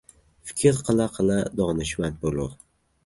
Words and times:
Fikr 0.51 0.79
qila-qila 0.87 1.37
donishmand 1.59 2.21
bo‘lur. 2.25 2.57